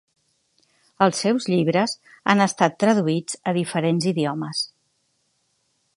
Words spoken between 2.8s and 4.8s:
traduïts a diferents idiomes.